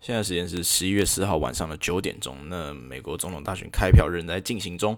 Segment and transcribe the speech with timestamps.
[0.00, 2.36] 现在时间是十一月四号晚上的九点钟。
[2.48, 4.96] 那美国总统大选开票仍在进行中，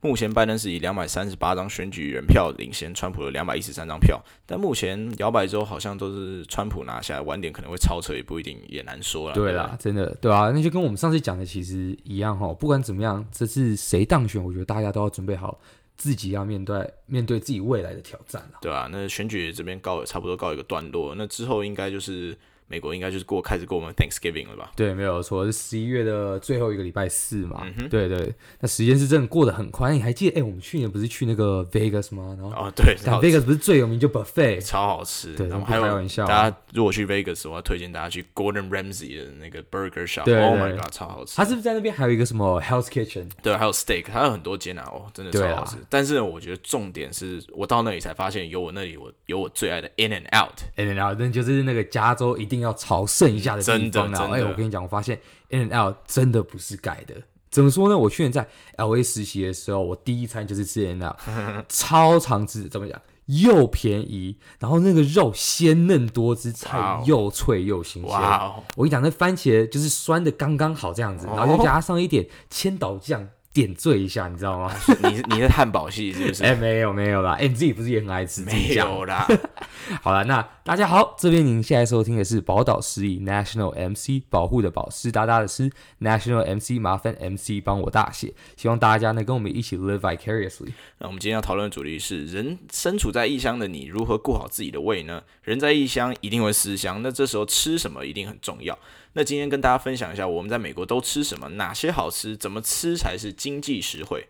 [0.00, 4.22] 目前拜登是以两百三十八张选举人票领先川普的两百一十三张票。
[4.46, 9.34] 但目前摇摆州好像都是川普拿下，晚点可能会超车，也不一定，也难说了。
[9.34, 12.54] 对啦，真的，对啊，那就跟我们上次讲的其实一样哈。
[12.54, 15.58] 不管怎么样，这次谁当选，我觉得大家都要准备好
[15.96, 18.58] 自己要面对面对自己未来的挑战了。
[18.60, 22.38] 对啊，那选举这边告差不多告一个段落，那之后应该就是。
[22.66, 24.72] 美国应该就是过开始过我们 Thanksgiving 了吧？
[24.74, 27.66] 对，没有错，是十一月的最后一个礼拜四嘛。
[27.90, 29.92] 对对，那时间是真的过得很快。
[29.92, 30.36] 你还记得？
[30.36, 32.36] 哎、欸，我们去年不是去那个 Vegas 吗？
[32.38, 35.34] 然后哦，对，但 Vegas 不是最有名就 buffet，超好吃。
[35.34, 40.22] 对，然后还有开玩笑，大家如果去 Vegas，我要推荐大家去 Gordon Ramsay 的那个 Burger Shop。
[40.22, 41.36] ，Oh my God，超好吃。
[41.36, 43.28] 他是不是在那边还有一个什么 Health Kitchen？
[43.42, 45.76] 对，还有 Steak，还有很多间啊，哦，真的超好吃。
[45.76, 53.34] 啊、但是呢，我觉得重点是我到那里才发现，有我那里我有我最爱的 In and Out，In and Out，那就是那个加州一定要朝圣。
[53.34, 54.18] 一下的地方呢？
[54.32, 57.14] 哎，我跟你讲，我发现 Out 真的不是盖的。
[57.50, 57.98] 怎么说呢？
[57.98, 61.16] 我去年在 LA 实习的时候，我第一餐就是吃 Out，
[61.68, 63.00] 超常吃，怎么讲？
[63.26, 68.10] 又便宜，然后那个肉鲜嫩多汁，菜又脆又新鲜。
[68.12, 68.62] 哇哦！
[68.76, 73.28] 我跟你讲，那番茄就是酸的刚刚好这样子，然后再加上一点千岛酱。
[73.54, 74.74] 点缀一下，你知道吗？
[75.04, 76.42] 你你是汉堡系是不是？
[76.44, 78.42] 哎、欸，没有没有啦，哎、欸，你自己不是也很爱吃？
[78.42, 79.26] 没有啦。
[80.02, 90.72] 好了，那大家好，这边您现在收听的是宝岛诗意 National MC 保护的保湿哒哒的诗 National MC 麻烦 MC 帮我大写，希望大家呢跟我们一起 live vicariously。
[90.98, 95.22] 那我们今天要讨论的主题是：人身处在异乡的你，如何顾好自己的胃呢？
[95.42, 98.76] 人在异乡一定会思乡，那这时候吃什么一定很重要。
[99.14, 104.26] 那今天跟大家分享一下，我们在美国都吃什么，哪些好吃，怎么吃才是经济实惠。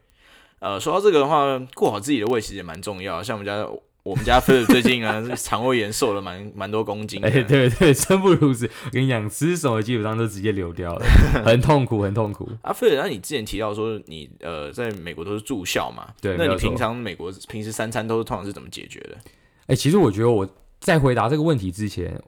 [0.61, 3.23] 呃，说到这个的话，顾好自己的胃其实也蛮重要。
[3.23, 3.67] 像我们家，
[4.03, 7.25] 我们家菲尔最近啊， 肠胃炎瘦了蛮蛮多公斤。
[7.25, 8.67] 哎、欸，对 对，真不如此。
[8.85, 11.07] 我跟你讲，吃什么基本上都直接流掉了，
[11.45, 12.51] 很痛苦，很痛苦。
[12.63, 16.09] 啊，菲尔，那你之前提到说你呃在美国都是住校嘛？
[16.21, 16.37] 对。
[16.39, 19.17] 那你平常美国平时三餐都是通常是怎么解决的？
[19.63, 20.47] 哎、欸，其实我觉得我
[20.79, 22.23] 在回答这个问题之前。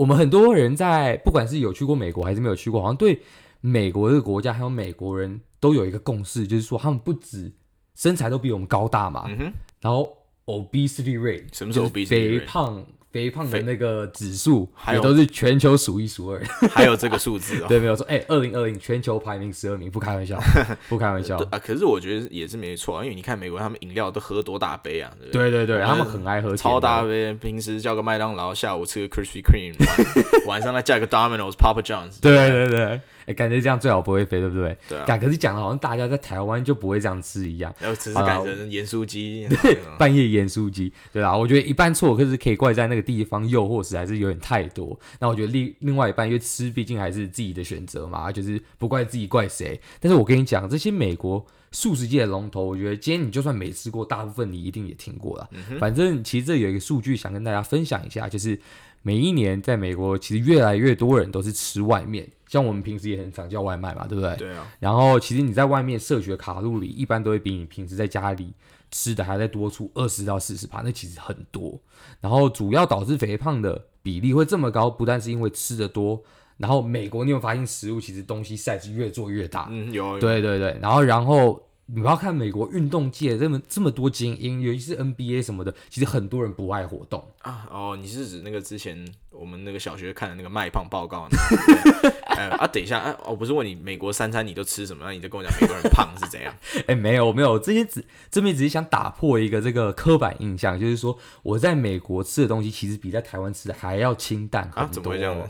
[0.00, 3.20] 我们很多人在不管是有去过美国还是没有去过，好像对
[3.60, 7.52] 美国这个国家还有美国人都有一个共识，就是说他们不止
[7.94, 9.28] 身材都比我们高大嘛，
[9.78, 10.16] 然后
[10.46, 12.08] obesity rate 什么是 obesity rate？
[12.08, 12.86] 肥胖。
[13.12, 16.40] 肥胖的那个指数也都是全球数一数二，
[16.70, 17.66] 还有这个数字哦。
[17.68, 18.06] 对，没有错。
[18.08, 20.40] 哎，二零二零全球排名十二名，不开玩笑，
[20.88, 21.58] 不开玩笑啊。
[21.58, 25.10] 可是我觉得也是没错，啊因为你看美国他们饮料都喝多大杯啊？
[25.32, 29.74] 对对对，他们很爱喝超大杯，平时叫个麦当劳，下午吃个 Krispy Kreme，
[30.46, 32.20] 晚上再叫个 Domino's、Papa John's。
[32.20, 33.00] 对对对。
[33.32, 34.76] 感觉这样最好不会肥，对不对？
[34.88, 35.18] 对啊。
[35.18, 37.74] 可是讲的好像大家在台湾就不会这样吃一样。
[37.80, 39.46] 然后只是改成盐酥鸡。
[39.62, 44.98] 对，半夜盐酥鸡，对啊，我觉得一半错，可是可以怪在那个地方诱惑实在是有点太多。
[45.18, 49.80] 那我觉得另另外一半，因为吃毕竟还是自己的选择嘛，就是不怪自己怪谁。
[50.00, 55.48] 但是我跟你讲，这些美国素食界的龙头，我觉得今天你就算没吃过，大部分你一定也听过了。
[55.52, 55.78] 嗯。
[55.78, 58.58] 反正其实这有一个数据想跟大家分享一下，就是。
[59.02, 64.34] 每一年在美国，其实越来越多人都是吃外面，像我们平时也很常叫外卖嘛，对不对？
[64.36, 64.66] 对啊。
[64.80, 68.52] 然后其实你在外面摄取的卡路里，一般都会比你平时在家里
[68.90, 71.78] 吃的还在多出二十到四十帕，那其实很多。
[72.20, 76.20] 然后主要导致肥胖的比例会这么高，不但是因为吃的多，
[76.56, 80.18] 然后美国你有发现食物其实东西 size 越做越大，嗯，有，有。
[80.18, 81.62] 对对对，然后然后。
[81.92, 87.66] 你不要看美国运动界这么这么多精英，尤其是 NBA 什么的，其实很多人不爱活动啊。
[87.70, 91.26] 哦，你是指那个之前我们那个小学看的那个卖胖报告？
[91.30, 96.54] 对哎、啊，等一下，啊，我不是问你美国三餐你都吃什么，那你就跟我讲美国人胖是怎样？
[96.86, 104.80] 哎，没有没有，这些只这边只是想打破一个这个刻板印象，就是说我在美国吃的东西其实比在台湾吃的还要清淡很多。
[104.82, 105.44] 啊，怎么会这样呢？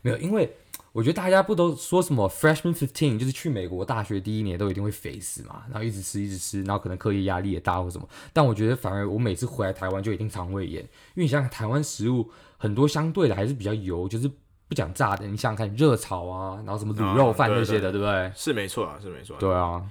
[0.00, 0.50] 没有，因为。
[0.92, 8.06] 我觉得大家不都说什么 freshman fifteen，就是去美国大学第一年都一定会肥死嘛，然后一直吃一直吃，然后可能课业压力也大或什么。
[8.30, 14.30] 但我觉得反而我每次回来台湾就一定肠胃炎，因为你想想台湾食物很多相对的还是比较油，就是
[14.68, 15.26] 不讲炸的。
[15.26, 18.32] 你想想看热炒啊，然后什么卤肉饭那些的，啊、对，对，对不对？
[18.36, 19.36] 是没错啊，是没错。
[19.38, 19.82] 对啊。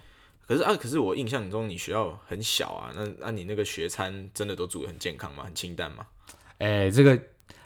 [0.45, 5.45] 可是啊，可是我印象中你学校很小啊，那那你那个学餐真的都煮得很健康吗？
[5.45, 6.06] 很清淡吗？
[6.59, 7.19] 哎、欸，这个。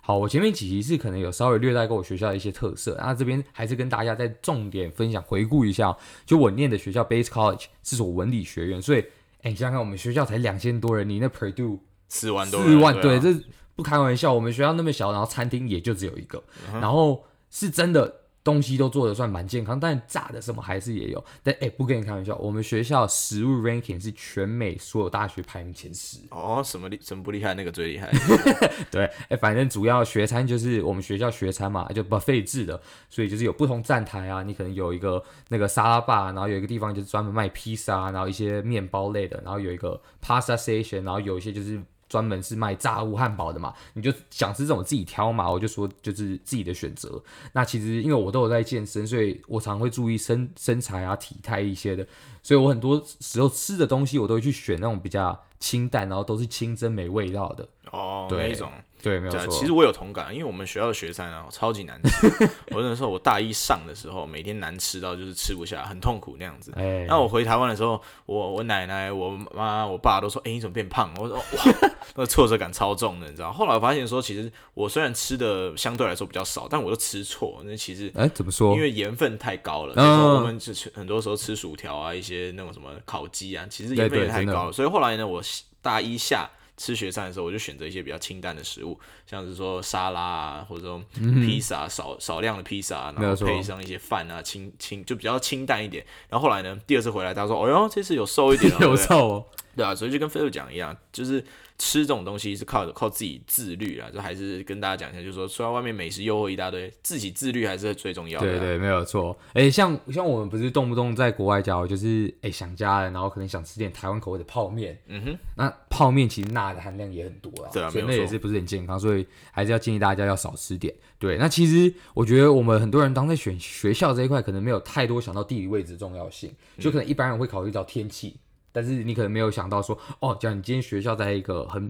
[0.08, 5.98] 好，我前面几集是可能有稍微略带过我学校的一些特色，那这边还是跟大家再重点分享回顾一下。
[6.28, 9.00] 就我念的学校 Bates College 是所文理学院，所以，
[9.42, 13.34] 哎，你想想看，我们学校才两千多人，你那 Purdue 四万多，四万，对，这
[13.76, 14.32] 不开玩笑。
[14.32, 16.44] 我们学校那么小，然后餐厅也就只有一个，
[16.74, 21.22] 然后是真的东西都做的算蛮健康，但炸的什么还是也有。
[21.42, 26.20] 但哎、欸，不跟你开玩笑，我们学校食物 ranking 是全美所有大学排名前十。
[26.30, 27.56] 哦，什么厉什么不厉害？
[27.56, 28.12] 那个最厉害。
[28.92, 41.82] 对，哎、欸，反正主要学餐就是我们学校学餐嘛，就 buffet 制的，所以就是有不同站台啊，你可能有一个那个沙拉吧，然后有一个地方就是专门卖披萨，然后一些面包类的，然后有一个 pasta station，然后有一些就是。
[42.16, 47.22] 专门是卖炸物汉堡的嘛，你就想吃这种自己挑嘛，我就说就是自己的选择。
[47.52, 52.08] 那其实因为我都有在健身，所以我常会注意身身材啊、体态一些的，
[52.42, 57.68] 所以我很多时候吃的东西我都会去选那种比较清淡，然后都是清蒸没味道的。
[57.92, 58.72] 哦，对，那种。
[59.04, 59.48] 对，没有错。
[59.50, 62.28] 其实我有同感，因为我们学校的学餐啊，超级难吃。
[62.74, 66.74] 我那时候我大一上的时候，每天难吃到就是吃不下，很痛苦那样子。
[66.76, 71.44] 哎，那我回台湾的时候，我我奶奶、我妈、我爸都说：“哎，你怎么变胖？”我说：“哇，
[72.16, 77.62] 那个挫折感超重的，你知道？”后来我发现说，其实我虽然吃的相对来说比较少，但我都吃错。
[77.64, 78.74] 那其实哎，怎么说？
[78.74, 79.94] 因为盐分太高了。
[79.96, 84.72] 那时候我们就吃很多时候吃薯条啊，一些那种什么烤鸡啊，其实盐分也太高了。
[84.72, 85.44] 所以后来呢，我
[85.86, 86.50] 大一下。
[86.78, 96.06] 吃学餐的时候，我就选择一些比较清淡的食物，像是说沙拉啊，或者说披萨，少少量的披萨，然后配上一些饭啊，清清就比较清淡一点。
[96.28, 98.80] 然后后来呢，第二次回来，他说：“哦哟，这次有瘦一点了。
[98.84, 101.42] ”有瘦哦，对啊，所以就跟菲尔讲一样，就是。
[101.78, 108.50] 吃这种东西是靠靠自己自律啊，就还是跟大家讲一下，就是说，虽然外面美食诱惑一大堆，自己自律还是最重要的。
[108.50, 109.38] 对对，没有错。
[109.50, 114.98] 哎、欸，像像我们不是动不动在国外交，就是哎、欸、想家了，然后可能想吃点台湾口味的泡面。
[115.08, 120.94] 嗯哼，那泡面其实钠的含量也很多啊，对啊，所以那也是不是很健康，所以还是要建议大家要少吃点。
[121.20, 128.36] 对，那其实我觉得我们很多人当在选学校这一块，可能没有太多想到地理位置的重要性，就可能一般人会考虑到天气。
[128.38, 128.40] 嗯
[128.76, 131.90] 但是你可能没有想到说，哦，假如你今天学校在一个很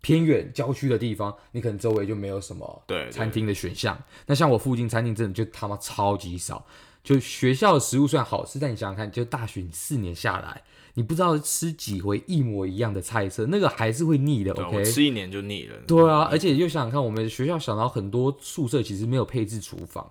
[0.00, 3.96] 偏远郊区的地方，你可能周围就没有什么对餐厅的选项。
[4.26, 6.66] 那像我附近餐厅真的就他妈超级少。
[7.04, 10.62] 就学校的食物虽然好吃，但你想想看，就大学你四年下来，
[10.94, 14.52] 你不知道吃几回一模一样的菜色，那个还是会腻的。
[14.54, 15.76] OK，我吃一年就腻了。
[15.86, 20.10] 对啊，而且又想想看，我们学校想到很多宿舍其实没有配置厨房。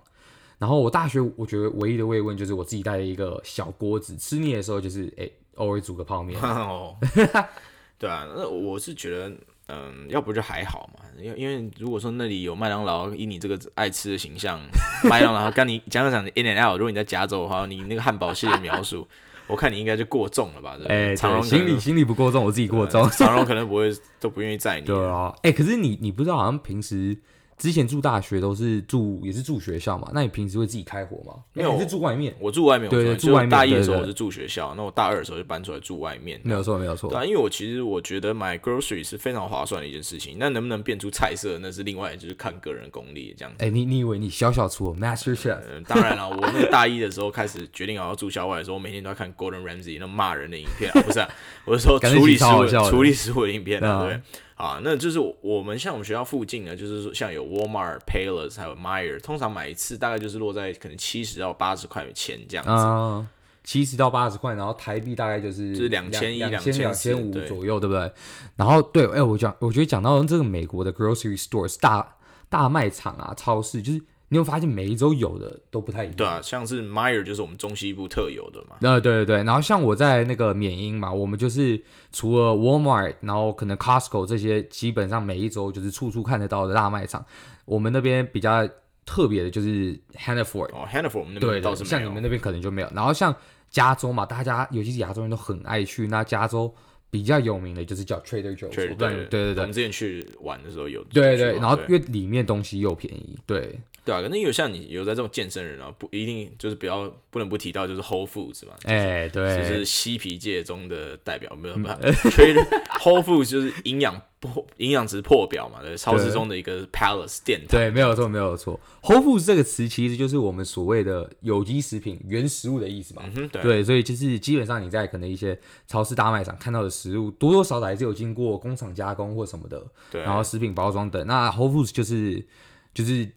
[0.59, 5.23] 然后我大学我觉得唯一的慰问就是我自己带了一个小锅子，吃腻的时候就是哎。
[5.23, 6.95] 欸偶尔煮个泡面， 哦，
[7.99, 9.31] 对啊，那我是觉得，
[9.67, 14.59] 嗯，要不就还好嘛，因为因为如果说那里有麦当劳，以你这个爱吃的形象，
[15.09, 19.07] 麦当劳跟你讲讲 In and Out，如果你在加州的话，你那个汉堡系列描述，
[19.47, 20.77] 我看你应该就过重了吧？
[20.89, 24.85] 哎，长荣心理心理不过重，我自己过重，长荣可能不会都不愿意载你。
[24.85, 27.17] 对啊，哎，可是你你不知道，好像平时。
[27.57, 30.09] 之前住大学都是住也是住学校嘛？
[30.13, 31.35] 那你平时会自己开火吗？
[31.53, 32.33] 没有，你是住外面。
[32.39, 33.49] 我住外面，对，对，住外面。
[33.49, 36.39] 大一的时候我是住学校，那我大二的时候就搬出来住外面。
[36.43, 37.09] 没有错，没有错。
[37.09, 40.37] 对啊，因为我其实我觉得买 grocery 是非常划算的一件事情。
[40.39, 43.63] 那能不能变出菜色，那是另外就是看个人功力这样子。
[43.63, 45.59] 哎、欸，你你以为你小小厨 Master Chef？
[45.71, 51.29] 嗯，当然了，我那个大一的时候开始决定好要住校外的时候，我每天都要看 Gordon Ramsay 那骂人的影片啊，不是、啊，
[51.65, 54.19] 我是说 处理食物、处理食物的影片啊，对。
[54.63, 63.27] 啊，那就是我们像我们学校附近呢，就是说像有 Walmart、Payless 还有 Meyer，通常买一次大概就是落在可能七十到八十块钱这样子。
[63.65, 68.09] 七十到八十块，然后台币大概就是就是两千一、两千两千五左右，对不对？
[68.55, 72.15] 然后对，哎、欸，我讲，我觉得讲到这个美国的 grocery stores 大
[72.47, 74.01] 大卖场啊、超市，就是。
[74.33, 76.15] 你会发现每一周有的都不太一样。
[76.15, 78.75] 对啊，像是 Meyer 就是我们中西部特有的嘛。
[78.81, 81.81] 对对对，然后像我在那个缅因嘛，我们就是
[82.11, 87.23] 除了 Walmart，然后可能 Costco 这些，基本上每一周就是处处看得到的大卖场。
[87.65, 88.67] 我们那边比较
[89.05, 90.73] 特别的就是 Hannaford。
[90.73, 91.85] 哦，Hannaford 我们那边倒是。
[91.85, 92.89] 像你们那边可能就没有。
[92.93, 93.35] 然后像
[93.69, 96.07] 加州嘛，大家尤其是亚洲人都很爱去。
[96.07, 96.73] 那加州
[97.09, 98.69] 比较有名的就是叫 Trader Joe's。
[98.75, 99.55] 对对对对。
[99.55, 101.03] 我们之前去玩的时候有。
[101.05, 103.79] 对对，然后因为里面东西又便宜，对。
[104.05, 112.09] 对啊，可能有像你有在这种健身人啊，不一定就是比较不能不提到就是 Whole Foods 嘛，哎、对，就是嬉皮界中的代表，没有办法，
[112.99, 125.57] Whole Foods 就是营养破营养值破表嘛，对，超市中的一个 Palace 店堂，对，没有错，没有错，Whole Foods 这个词其实就是我们所谓的有机食品、原食物的意思嘛，嗯、对，对，所以就是基本上你在可能一些
[125.87, 129.81] 超市大卖场看到的食物，多多少少还是有经过工厂加工或什么的，
[130.11, 132.45] 对，然后食品包装等，那 Whole Foods 就是
[132.93, 133.31] 就是。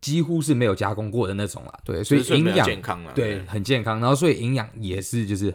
[0.00, 5.54] 几乎是没有加工过的那种啦，对，所以营养健康对，很健康，然后所以营养也是就是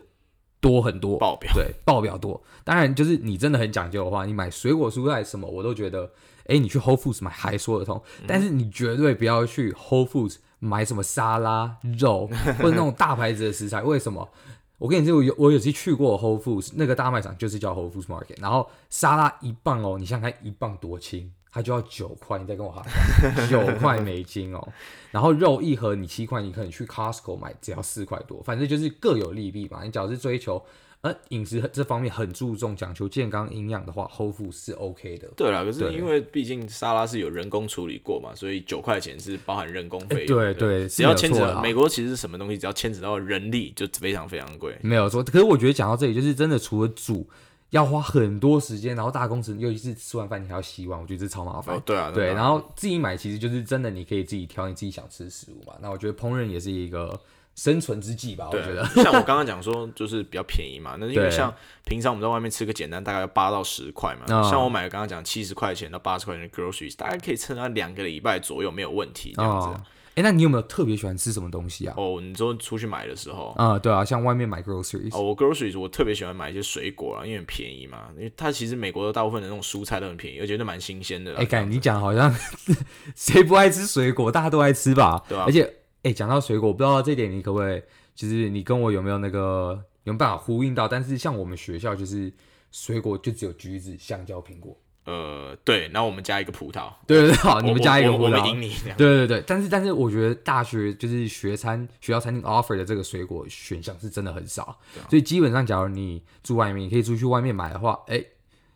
[0.60, 2.42] 多很多，爆表，对，爆表多。
[2.64, 6.12] 当然，就是你真的很讲究的话，你买水果蔬菜什么，我都觉得，
[6.48, 8.02] 哎，你去 Whole Foods 买还说得通。
[8.28, 12.28] 但是你绝对不要去 Whole Foods 买什么沙拉、肉
[12.60, 13.82] 或者那种大牌子的食材。
[13.82, 14.30] 为什么？
[14.78, 21.32] 我跟你说，我有我有次去过 Whole Foods 那个大卖场，就是叫 Whole Foods Market，然后沙拉一磅哦，你想想看一磅多轻。
[21.52, 22.82] 它就要九块，你再跟我哈
[23.50, 24.68] 九块美金哦。
[25.12, 29.84] 然后肉一盒你七块，你可能去 Costco 买只要四块多，反正就是各有利弊嘛。
[29.84, 30.64] 你只要是追求
[31.02, 35.28] 呃饮食这方面很注重讲求健康营养的话，Whole Foods 是 OK 的。
[35.36, 40.38] 对啦，可是因为毕竟沙拉是有人工处理过嘛，所以九块钱是包含人工费用。
[40.38, 44.78] 对对，只要牵扯美国其实什么东西，只要牵扯到人力就非常非常贵。
[44.82, 47.28] 没有错，可是我觉得讲到这里，就是真的除了煮。
[47.72, 51.76] 要花很多时间，然后大工程尤其是吃完饭你还要洗碗，我觉得这超麻烦。
[51.76, 55.74] 哦，对啊，对，然后自己买其实就是真的，你可以自己挑你自己想吃的食物嘛。
[55.82, 57.18] 那我觉得烹饪也是一个
[57.56, 58.50] 生存之计吧。
[58.52, 60.98] 我觉得，像我刚刚讲说，就是比较便宜嘛。
[61.00, 61.54] 那因为像
[61.86, 64.26] 平常我们在外面吃个简单，大概要八到十块嘛。
[64.44, 69.82] 像我买刚刚讲七十块钱到八十块钱的 groceries，大概可以撑到两个礼拜左右没有问题这样子。
[70.16, 71.94] 哎，那你有没有特别喜欢吃什么东西啊？
[71.98, 78.10] 哦，你说出去买的时候，啊、嗯，对啊，像外面买 groceries，哦，我 groceries 我特别喜欢买一些水果啊，因为很便宜嘛。
[78.18, 81.36] 因为它其实美国的大部分的那种蔬菜都很便宜，而且都蛮新鲜的。
[81.38, 82.34] 哎，干，你讲好像
[83.16, 85.24] 谁不爱吃水果，大家都爱吃吧？
[85.30, 85.46] 对啊。
[85.46, 87.82] 而且，哎，讲到水果，我不知道这点你可不可以，
[88.14, 90.90] 就是你跟我有没有那个有没有办法呼应到？
[90.90, 92.32] 但是像我们学校就是
[92.72, 94.78] 水果就只有橘子、香蕉、苹果。
[95.06, 98.76] 呃，对，然后我们加一个葡萄，对对对，好，你们加一个葡萄，我们赢你。
[98.98, 104.78] 对对对，但是但是我觉得大学就是学餐学校餐厅 offer 的这个水果选项是真的很少，啊、
[105.10, 108.24] 所以基本上假如你住外面，你可以出去外面买的话，哎，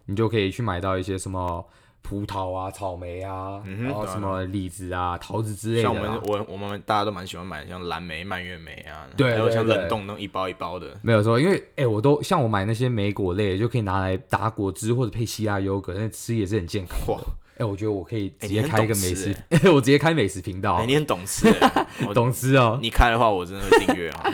[0.06, 1.66] 你就可以去买到一些什么。
[2.08, 5.82] 葡萄啊，草莓啊，嗯、然后什么李子啊、桃子之类的。
[5.82, 10.96] 像我们，我我们大家都蛮喜欢买，像蓝莓、蔓越莓啊，对，还有像冷冻那种一包一包的。
[11.02, 17.00] 没有错，因为哎、欸，我都像我买那些莓果类，就可以拿来打果汁或者配希腊优格，那吃也是很健康。
[17.08, 17.20] 哇，
[17.58, 20.76] 哎，我觉得我可以直接开一个美食，欸、 我直接开美食频道。
[20.76, 21.52] 欸、你很懂吃，
[22.14, 22.78] 懂吃哦。
[22.82, 24.34] 你开的话，我真的会订阅啊。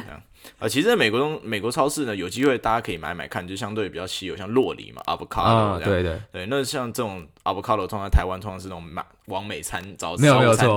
[0.60, 5.84] 啊，其实在美国中，美国超市呢，有机会大家可以买买看，就相对比较稀有，像洛梨嘛，avocado 这样。
[5.84, 10.30] 对对对，那像这种 avocado 通常台湾通常是那种买往美餐早餐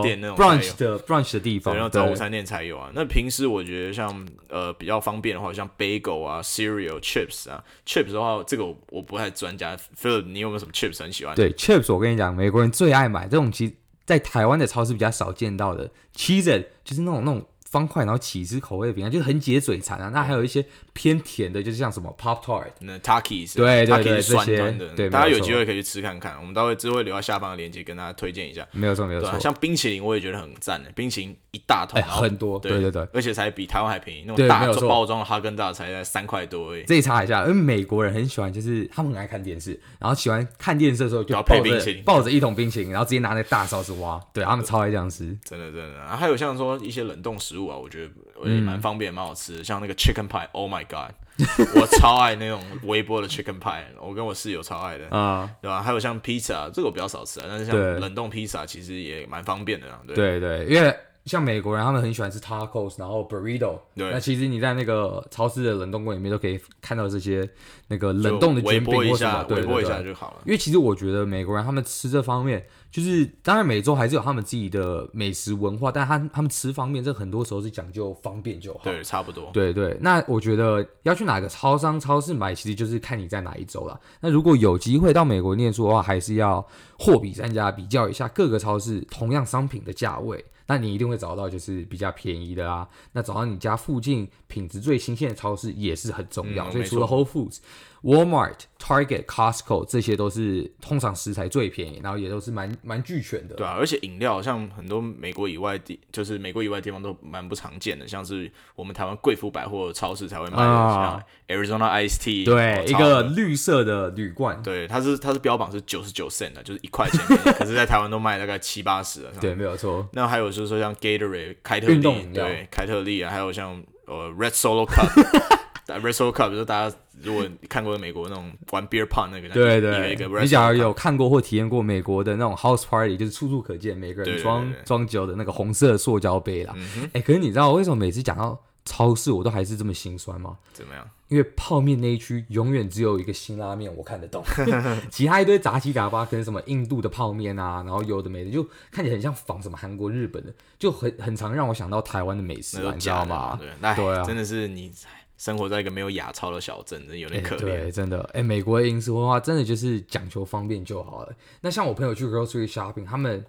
[0.02, 2.90] 店那种 brunch 的 brunch 的地方，然后早午餐店才有啊。
[2.94, 9.76] 那平时我觉得像呃比较方便的话，像 bagel 啊，cereal chips 啊，chips 的话，这个我我不太专家。
[10.00, 11.34] Philip，你有没有什么 chips 很喜欢？
[11.34, 13.74] 对，chips 我跟你讲，美国人最爱买这种，其实
[14.06, 17.44] 在台湾的超市比较少见到的 cheese，就是那种那种。
[17.74, 20.08] 方块，然后起司口味饼干，就是很解嘴馋啊。
[20.10, 20.64] 那还有一些
[20.94, 26.36] 偏甜的，就是像什么 Pop Tart、那 Takis，对对对，酸这些，对，大家有机会可以去吃看看。
[26.40, 28.66] 我们待会之后会留在下方的链接，跟大家推荐一下。
[28.70, 29.38] 没有错，没有错。
[29.40, 34.24] 像冰淇淋，我也觉得很赞的，冰淇淋一大桶，很多，对对对，而且才比台湾还便宜。
[34.26, 36.84] 那种大包装的哈根达斯才在三块多而已。
[36.84, 44.20] 这里查一下，因为美国人很喜欢，就是他们很爱看电视，然后喜欢看电视的时候就要配冰淇淋，抱着一桶冰淇淋，然后直接拿那个大勺子挖。
[44.32, 46.06] 对他们超爱这样吃，真的真的。
[46.06, 48.10] 还有像说一些冷冻食物啊，我觉得。
[48.44, 51.12] 也蛮方便，蛮好吃的，像那个 chicken pie，Oh my god，
[51.80, 55.82] 我超爱那种微波的 chicken pie，我跟我室友超爱的啊，对吧？
[55.82, 60.14] 还有像披萨，这个我比较少吃啊，但是像冷冻披萨其实也蛮方便的啊，对。
[60.14, 67.48] 对对，因为像美国人他们很喜欢吃 tacos，然后 burrito，对，那其实你在那个超市的冷冻柜里面都可以看到这些
[67.88, 70.42] 那个冷冻的卷饼或什么，微波一下就好了。
[70.44, 72.64] 因为其实我觉得美国人他们吃这方面。
[72.94, 78.82] 就是当然，美洲还是有他们自己的美食文化，但他他们吃方面，这很多时候是讲究方便就好。
[78.84, 79.50] 对，差不多。
[79.52, 83.98] 对对，那我觉得要去哪个超商、超市买，其实就是看你在哪一州了。
[84.20, 86.64] 那如果有机会到美国念书的话，还是要
[86.96, 92.88] 货比三家，比较一下各个超市同样商品的价位，那你一定会找到就是比较便宜的啊。
[93.12, 96.68] 那找到你家附近品质最新鲜的超市也是很重要。
[96.68, 97.58] 嗯，所以除了 Whole Foods。
[98.04, 103.54] Walmart、Target、Costco 这些都是通常食材最便宜，然后也都是蛮蛮俱全的。
[103.54, 117.20] 对啊，而且饮料像很多美国以外地，就是美国以外的地方都蛮不常见的，像是我们台湾贵妇百货超市才会卖的，像 Arizona Iced Tea，对，一个绿色的铝罐，对，它是它是标榜是九十九 cent 的，就是一块钱，
[117.56, 119.30] 可是在台湾都卖大概七八十了。
[119.40, 120.06] 对，没有错。
[120.12, 122.02] 那还有就是说像 Gatorade 凯特利，
[122.34, 125.08] 对，凯特利啊，还有像呃 Red Solo Cup。
[126.00, 136.74] Solo Cup 就是大家如果看过美国那种玩 beer pong 那个，对对，你假如有看过或体验过美国的那种 house party，就是处处可见每个人装装酒的那个红色塑胶杯啦。
[137.12, 140.56] 哎，可是你知道为什么每次讲到超市，我都还是这么心酸吗？
[140.72, 141.08] 怎么样？
[141.28, 144.44] 因为泡面那一区永远只有一个辛拉面我看得懂，
[145.10, 153.58] 其他一堆杂七杂八，可能什么印度的泡面啊，然后有的没的，就看起来很像仿什么韩国、日本的，就很很常让我想到台湾的美食，你知道吗？
[153.96, 154.92] 对啊，真的是你。
[155.36, 157.60] 生活在一个没有亚超的小镇，真的有点可怜。
[157.60, 158.22] 对，真的。
[158.32, 161.32] 哎，美国的饮食文化真的就是讲求方便就好了。
[161.60, 163.44] 那像我朋友去 grocery shopping，他们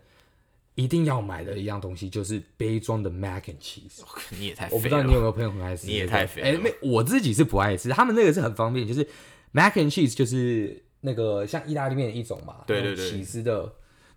[0.74, 4.02] 一定要买的一样东西就是杯装的 mac and cheese。
[4.32, 4.68] 你也太……
[4.72, 5.88] 我不知道你有没有朋友很爱吃？
[5.88, 6.42] 你也太肥。
[6.42, 7.90] 哎，没，我自己是不爱吃。
[7.90, 9.08] 他们那个是很方便，就是
[9.52, 13.72] mac and cheese，就是那个像意大利面的一种嘛，对对对，起司的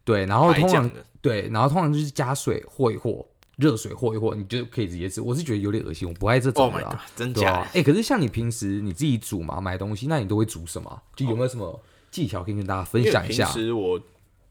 [0.05, 3.25] 对，然后通常对，然后通常就是加水和一和，
[3.59, 5.21] 热水和一和，你就可以直接吃。
[5.21, 6.81] 我是觉得有点恶心，我不爱这种的。
[6.81, 7.53] Oh god，真假？
[7.53, 11.03] 哎、啊欸，可是像你平时你自己煮嘛，买东西，那你都会煮什么？
[11.15, 11.79] 就有没有什么
[12.11, 13.45] 技巧可以跟大家分享一下？
[13.53, 14.00] 平时我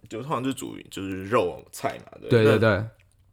[0.08, 2.84] 就通常就煮就是肉菜嘛，对对对对。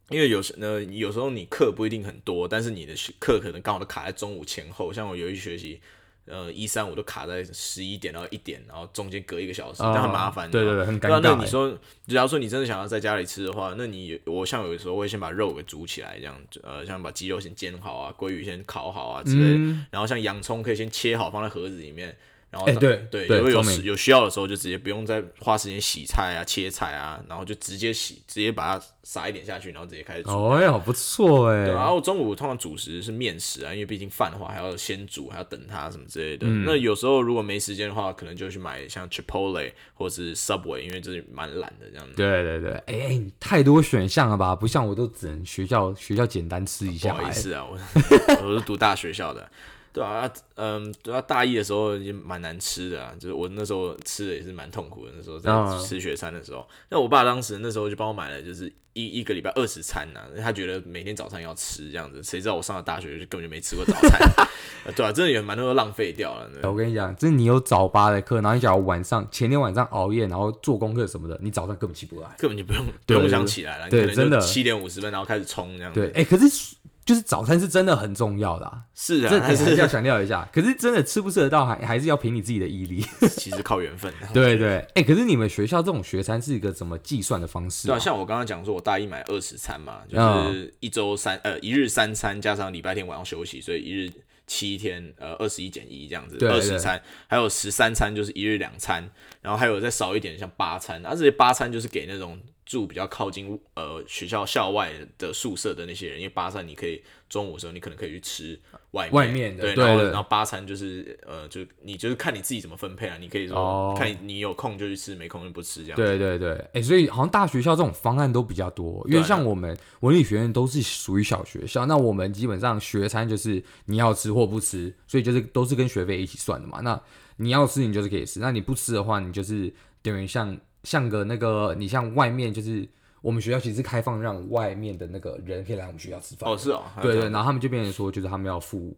[0.09, 4.93] 因为有时呢，有时候你课不一定很多，但是你的课可能刚好都卡在中午前后。
[4.93, 5.81] 像我有一学期，
[6.25, 10.49] 呃，一三五都卡在十一点到一点，然后中间隔一个小时，哦、但很麻烦。
[10.49, 11.19] 对对对，很尴尬。
[11.19, 11.69] 那你说，
[12.07, 22.15] 假如说你真的想要在家里吃的话，那你我像有的时候会先把肉给煮起来，这样，呃，像把鸡肉先煎好啊，鲑鱼先烤好啊之类的，嗯、然后像洋葱可以先切好放在盒子里面。
[22.55, 30.29] 然后、欸、对对，如果有有有需要的时候，就直接不用再花时间洗菜啊、切菜啊，然后就直接洗，直接把它撒一点下去，然后直接开始煮。
[30.29, 31.65] 哦呀，好不错哎。
[31.65, 36.47] 对，然后中午通常主食是面食啊，因为毕竟饭的话还要先煮，还要等它什么之类的。
[36.47, 42.13] 嗯、那有时候如果没时间的话，可能就去买像 Chipotle 或者是 Subway，因为这是蛮懒的这样子。
[42.15, 44.55] 对对对，哎、欸，太多选项了吧？
[44.55, 47.13] 不像我都只能学校学校简单吃一下。
[47.13, 47.77] 不好意思啊，我
[48.47, 49.51] 我是读大学校的。
[49.95, 55.13] 对啊，嗯，对啊，大一的时候也蛮难吃的啊，就是我那时候吃的也是蛮痛苦的。
[55.15, 55.49] 那时候在
[55.81, 57.05] 吃学餐的时候，那、oh.
[57.05, 62.21] 我爸当时那时候就帮我买了，就是一一个礼拜二十餐呐、啊，他觉得每天早餐要吃这样子。
[62.21, 64.29] 谁知道我上了大学就根本就没吃过早餐，
[64.93, 66.49] 对啊，真的也蛮多都浪费掉了。
[66.63, 73.89] 我跟你讲，就是你有早八的课，然后你假如晚上前天晚上熬夜，然后做功课什么的，你早上根本起不来，根本就不用不用想起来了。
[73.89, 76.01] 对，真的七点五十分然后开始冲这样子。
[76.01, 76.75] 对，哎、欸，可是。
[77.05, 80.49] 就是早餐是真的很重要的，啊，是啊，还是要强调一下。
[80.51, 83.05] 可是真的吃不吃得到，还还是要凭你自己的毅力。
[83.29, 84.11] 其实靠缘分。
[84.33, 87.93] 对对，哎、欸，可是你们学校这种学餐是一个怎么计算的方式，啊？
[87.93, 90.17] 对啊，像我刚刚讲说，我大一买二十餐嘛，就
[90.51, 94.11] 是一周三呃一日三餐，加上礼拜天晚上休息，所以一日
[94.47, 99.07] 七天，呃二十一减一这样子，二十餐，还有十三餐就是一日两餐，
[99.43, 102.39] 然后还有再少一点像八餐，然后这些八餐就是给那种。
[102.65, 108.59] 住比较靠近呃学校校外的宿舍的那些人，因为八餐你可以中午的时候你可能可以去吃
[108.91, 115.95] 外面，外面的，对，然后然后八餐就是呃就你就是看你自己怎么分配啊，你可以说、哦、看你有空就去吃，没空就不吃这样。
[115.95, 126.79] 对对对，哎、欸，所以好像大学校这种方案都比较多，因为像我们文理学院都是属于小学校，那我们基本上学餐就是你要吃或不吃，所以就是都是跟学费一起算的嘛。
[126.81, 126.99] 那
[127.37, 130.57] 你要吃你就是可以吃，那你不吃的话，你就是等于像。
[130.85, 132.87] 像个那个，你像外面就是
[133.21, 136.49] 我们学校其实是开放让外面的那个人可以来我们学校吃饭。
[136.49, 138.95] 哦，是哦，对，对对，然后他们就变成说，就是他们要付，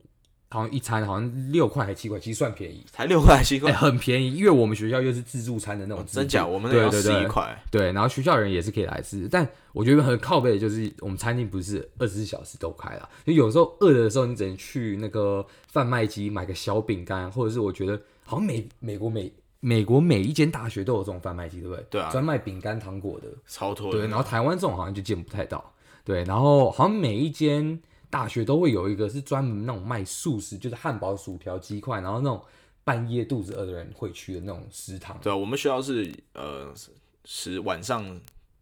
[0.50, 4.36] 好像一餐好像六块还七块，其实算便宜，才六块还七块，欸，很便宜。
[4.36, 6.45] 因为我们学校又是自助餐的那种，哦，真假？
[6.45, 7.58] 我们那要十一块。
[7.71, 19.32] 对，然后学校人也是可以来吃，但我觉得很靠背的就是我们餐厅不是二十四小时都开了，就有时候饿的时候，你只能去那个贩卖机买个小饼干，或者是我觉得好像美美国美。
[19.60, 21.86] 美国每一间大学都有这种贩卖机，对不对？
[21.89, 23.91] 对啊，专卖饼干、糖果的，超多。
[23.91, 25.74] 对，然后台湾这种好像就见不太到。
[26.04, 32.41] 对，然后好像每一间大学都会有一个是专门那种卖素食，就是汉堡、薯条、鸡块，然后那种
[32.84, 35.17] 半夜肚子饿的人会去的那种食堂。
[35.22, 36.74] 对啊，我们学校是呃
[37.26, 38.20] 是晚上。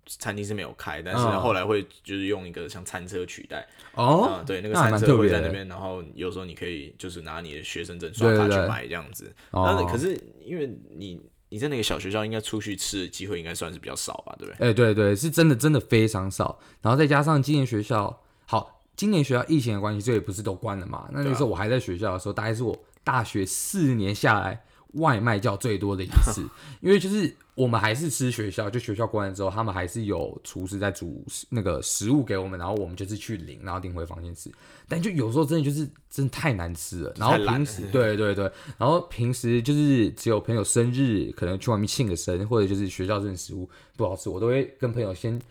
[0.08, 9.34] 餐厅是没有开，但是后来会就是用一个像餐车取代哦、嗯，对，那个餐车会在那边，然后有时候你可以就是拿你的学生证刷卡去买这样子。
[9.52, 14.65] 那可是因为你你在那个小学校，应该出去吃的机会应该算是比较少吧，对不对？
[14.65, 16.60] 哎、欸，对对，是真的真的非常少。
[16.82, 21.10] 然后再加上今年学校好，今年学校疫情的关系，所以不是都关了嘛？
[21.12, 24.63] 那那时候我还在学校的时候，大概是我大学四年下来
[24.95, 26.41] 外卖叫最多的一次，
[26.81, 27.34] 因为就是。
[27.55, 34.51] 我们还是吃学校，就学校关了之后，他们还是有厨师在煮那个食物给我们，然后我们就是去领，然后领回房间吃。
[34.89, 45.41] 但就有时候真的就是真的太难吃了，然后平时对对对，然后平时就是只有朋友生日，可能去外面庆个生，或者就是学校这种食物不好吃，我都会跟朋友先。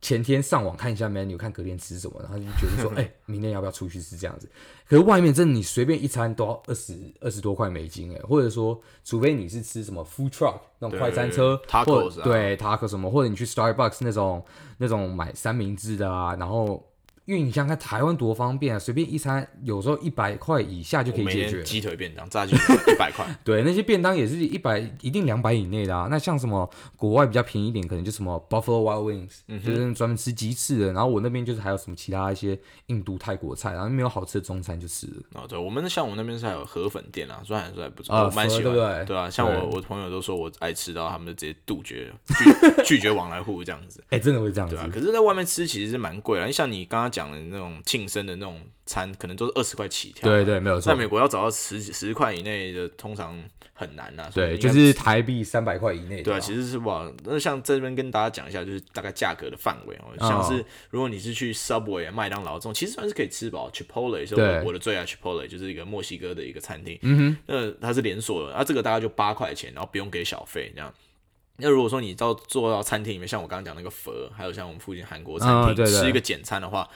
[0.00, 4.48] 前天上网看一下 menu，看隔天吃什么，然后就决定说， 哎、欸，明天要不要出去吃这样子？
[4.88, 11.60] 可是外面真的，你随便一餐都要二十二十多块美金哎，或者说，除非你是吃什么 food truck 那种快餐车，
[12.22, 14.44] 对 taco 什么，或者你去 Starbucks 那种
[14.78, 16.87] 那种买三明治的啊，然后。
[17.28, 21.62] 因为你想看台湾多方便啊，随便一餐有时候一百块以下就可以解决。
[21.62, 23.22] 鸡腿便当、炸鸡腿一百块。
[23.44, 26.08] 对，那些便当也是一百，一定两百以内的啊。
[26.10, 30.94] 那像什么国外比较便宜一点，可能就什么 Buffalo Wild Wings，、嗯、就是专门吃鸡翅的。
[30.94, 35.22] 然后我那边就是还有什么其他一些印度、泰国菜，然后没有好吃的中餐就吃了。
[35.34, 38.72] 哦，对，我们像我们那边是还有河粉店啊，虽然说还不错，啊、我蛮喜欢。
[38.72, 42.10] 对，对，对啊，像我我朋友都说我爱吃到，他们就直接杜绝
[42.82, 44.02] 拒 拒绝往来户这样子。
[44.04, 44.74] 哎、欸，真的会这样子。
[44.76, 46.50] 对啊，可是在外面吃其实是蛮贵的。
[46.50, 50.30] 像你刚刚讲的那种庆生的那种餐，可能都是二十块起跳。
[50.30, 50.92] 对对，没有错。
[50.92, 53.36] 在美国要找到十十块以内的，通常
[53.72, 54.30] 很难呐、啊。
[54.32, 56.22] 对，就是台币三百块以内。
[56.22, 57.10] 对，其实是哇。
[57.24, 60.14] 那像这边跟大家讲一下，就是大概价格的范围哦。
[60.20, 63.68] 像是如果你是去 Subway、麦当劳这种，其实算是可以吃饱。
[63.70, 66.96] Chipotle 是我我的最爱，Chipotle 就是一个墨西哥的一个餐厅。
[67.02, 67.36] 嗯哼。
[67.46, 70.94] 那它是连锁的，啊，这个大概就八块钱，然后不用给小费这样。
[71.60, 76.88] 那如果说你到坐到餐厅里面，像我刚刚讲那个佛，还有像我们附近韩国餐厅、哦、吃一个简餐的话，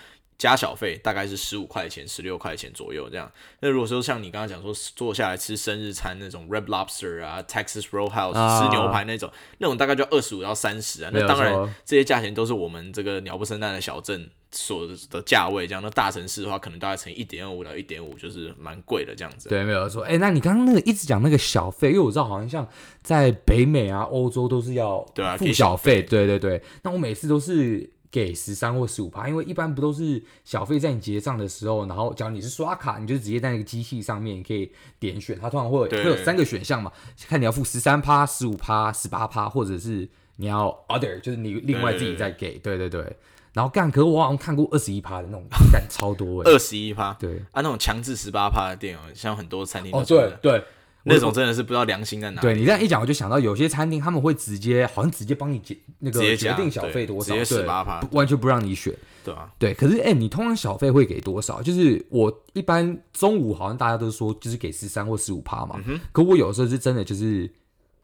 [0.42, 3.30] 加小费大概是十五块钱、十六块钱左右这样。
[3.60, 11.10] 那如果说像你刚刚讲说坐下来吃生日餐那种 Red Lobster 啊、Texas Roadhouse、哦、吃牛排那种，那种大概就二十五到三十啊。
[11.14, 15.80] 那当然这些价钱都是我们这个鸟不生蛋的小镇所的价位，这样。
[15.80, 19.48] 那大城市的话，可能大概乘一点二五到一点五，就是蛮贵的这样子。
[19.48, 20.02] 对，没有错。
[20.02, 22.68] 哎、欸，那你刚刚那个一直讲那个小费，因为我知道好像像
[23.00, 26.02] 在北美啊、欧洲都是要对啊付小费。
[26.02, 26.60] 对对对。
[26.82, 27.88] 那我每次都是。
[28.12, 34.70] 给十三或十五趴，因为一般不都是小费在你结账的时候，然后假如你是刷卡，你就直接在那个机器上面你可以
[35.00, 36.92] 点选，它通常会会有三个选项嘛，
[37.26, 43.16] 看你要付十三趴、十五趴、十八趴，或者是你要 other，就是你另外自己再给，对对对。
[43.54, 47.38] 然后干，可是我好像看过二十一趴的那种，干超多哎，二十一趴，对。
[47.52, 50.62] 啊，那种强制十八趴的店哦，像很多餐厅哦，对对。
[51.04, 52.46] 那种真的是不知道良心在哪里。
[52.46, 58.94] 对，你这样一讲，我就想到有些餐厅他们会直接好像直接帮你决那个决定小费多少，直接十八趴，完全不让你选。
[59.24, 59.74] 对啊，对。
[59.74, 61.60] 可是哎、欸，你通常小费会给多少？
[61.62, 65.80] 就是我一般中午好像大家都说就是给十三或十五趴嘛。
[65.86, 67.50] 嗯、可我有时候是真的就是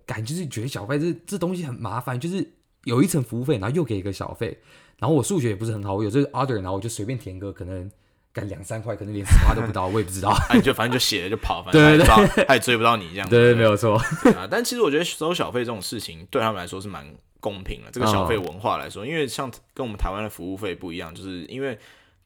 [0.06, 2.48] 感觉就是觉得小费这这东西很麻烦，就是
[2.84, 4.58] 有一层服务费，然后又给一个小费，
[4.98, 7.90] 然后我数学也不是很好，我有这个 order，然后我就随便填个可能。
[8.46, 10.30] 两三块，可能连十趴都不到，我也不知道。
[10.48, 13.34] 哎，就反正就写了就跑，反正他也，对对对，他也追不到你这样子。
[13.34, 13.96] 对，对，没有错。
[14.36, 17.06] 啊，但其实我觉得收小费这种事情对他们来说是蛮
[17.40, 17.90] 公平的。
[17.90, 21.78] 这个小费文化来说，因为像跟我们台湾的服务费不一样，就是因为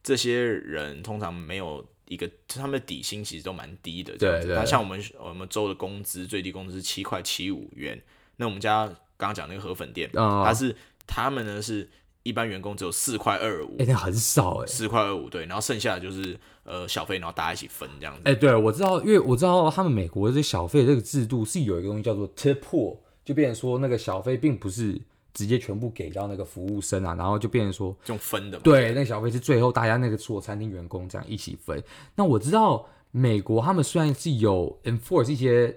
[0.03, 4.17] 这些人通常没有一个，他们的底薪其实都蛮低的。
[4.17, 4.55] 对对。
[4.55, 8.01] 那像我们我们州的工资最低工资是七块七五元，
[8.37, 8.85] 那我们家
[9.17, 10.75] 刚刚讲那个河粉店，他是
[11.07, 11.89] 他们呢是。
[12.23, 18.21] 一般员工只有四块二五，哎，那很少哎，四块二五对，然后剩下的就是呃小费，然后大家一起分这样子。
[18.23, 24.97] 哎、欸，对，我知道，因为我知道他们美国的这小费这个制度是有一个东西叫做 tip pool，就变成说那个小费并不是
[25.33, 28.63] 直接全部给到那个服务生啊，然后就变成说用分的嘛。
[28.63, 31.83] 对，那个小费是最后大家那个所有餐厅员工这样一起分。
[32.15, 35.75] 那我知道美国他们虽然是有 enforce 一些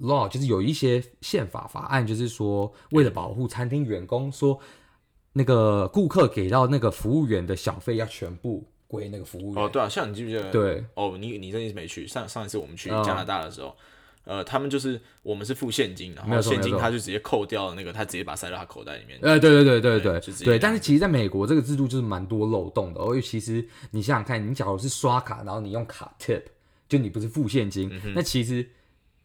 [0.00, 4.58] law，就是有一些宪法法案，就是说为了保护餐厅员工说。
[5.32, 9.64] 那个顾客给到那个服务员的小费要全部归那个服务员。
[9.64, 10.50] 哦，对啊，像你记不记得？
[10.50, 13.74] 对，哦，你你这一次没去，上上一次我们去加拿大的时候，
[14.24, 19.18] 嗯、呃，他们就是我们是付现金，然后现金他就直接扣掉了那个，他直接把塞到他口袋里面。
[19.22, 20.58] 呃，对对对对对对，对。
[20.58, 26.42] 但是其实在美国这个制度就是蛮多漏洞的，因为其实你想想看，你假如是刷卡，然后你用卡 tip，
[26.88, 28.68] 就你不是付现金，嗯、那其实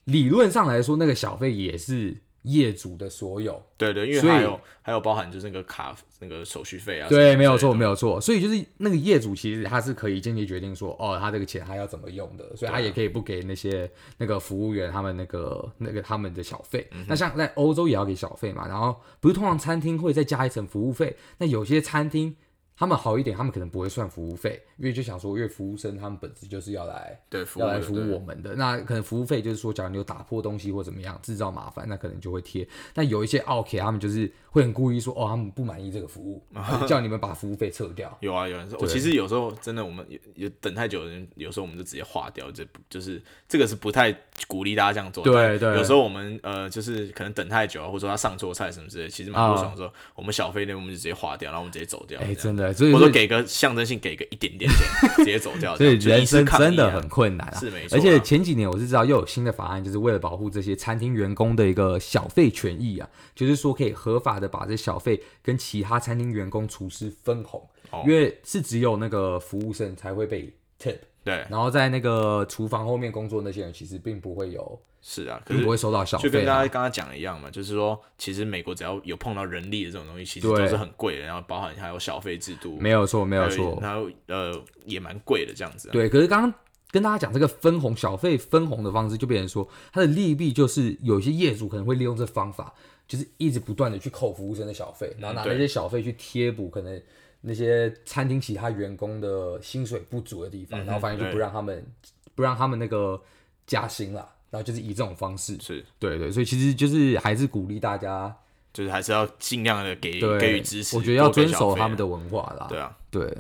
[0.05, 2.15] 理论上来说，那个小费也是。
[2.43, 16.87] 业主的所有，对对，因为还有还有包含就是那个卡那个手续费啊，对，没有错没有错，所以就是那个业主其实他是可以间接决定说，哦，他这个钱他要怎么用的，所以他也可以不给那些那个服务员他们那个那个他们的小费。
[16.91, 22.35] 嗯、那像在欧洲也要给小费嘛，然后不是通常餐厅会再加一层服务费，那有些餐厅。
[22.77, 32.67] 他们好一点，他们可能不会算服务费，因为就想说，因为服务生他们本质就是要来对服务要来服务我们的，那可能服务费就是说，假如你有打破东西或怎么样制造麻烦，那可能就会贴。
[32.93, 36.43] 但有一些奥客他们就是会很故意说，哦，他们不满意这个服务，
[36.87, 38.15] 叫你们把服务费撤掉。
[38.21, 44.15] 有啊，有人说，我其实有时候真的，我们有有等太久的人，有时候我们就直接划掉，这就是这个是不太
[44.47, 45.23] 鼓励大家这样做。
[45.23, 45.75] 对对。
[45.75, 52.19] 有时候我们呃，就是可能等太久啊，或者说他上错菜什么之类，其实蛮不爽的时候，我们小费那我们就直接划掉，然后我们直接走掉。
[52.21, 52.66] 哎，真的。
[52.73, 55.75] 或者给个象征性，给个一点点钱， 直接走掉。
[55.75, 57.97] 所以人生真的很困难啊，是没错。
[57.97, 67.67] 而且前几年我是知道又有新的法案，就是为了保护这些餐厅员工的一个小费权益啊，就是说可以合法的把这小费跟其他餐厅员工、厨师分红，
[68.05, 70.97] 因为是只有那个服务生才会被 tip。
[71.23, 85.87] 对，然后在那个厨房后面工作那些人，其实并不会有，是啊，可是不会收到小费，就跟大家刚刚讲的一样嘛，就是说，其实美国只要有碰到人力的这种东西，其实都是很贵的，然后包含还有小费制度，没有错，没有错，然后呃也蛮贵的这样子。
[85.93, 86.53] 对，可是刚刚
[86.91, 92.73] 跟大家讲这个分红小费分红的方式，就变成说，它的利弊就是有些业主可能会利用这方法，
[93.07, 97.01] 就是一直不断的去扣服务生的小费，然后拿那些小费去贴补可能。
[97.39, 101.85] 那些餐厅其他员工的薪水不足的地方，嗯、然后反正就不让他们
[102.33, 103.21] 不让他们那个
[103.67, 108.35] 加薪了，然后就是以这种方式，是对对，所以其实就是还是鼓励大家，
[108.73, 112.67] 就是还是要尽量的给给予支持，我觉得要遵守他们的文化啦。
[112.69, 113.37] 对啊，对。